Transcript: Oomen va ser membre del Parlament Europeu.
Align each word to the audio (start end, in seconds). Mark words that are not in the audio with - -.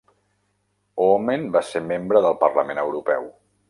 Oomen 1.09 1.47
va 1.59 1.63
ser 1.71 1.85
membre 1.93 2.25
del 2.29 2.43
Parlament 2.45 2.87
Europeu. 2.91 3.35